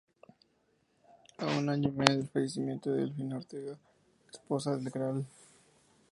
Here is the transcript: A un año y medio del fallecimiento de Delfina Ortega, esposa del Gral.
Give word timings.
A 1.37 1.45
un 1.59 1.69
año 1.69 1.89
y 1.89 1.91
medio 1.91 2.17
del 2.17 2.27
fallecimiento 2.27 2.89
de 2.91 3.01
Delfina 3.01 3.37
Ortega, 3.37 3.77
esposa 4.33 4.75
del 4.75 4.89
Gral. 4.89 5.27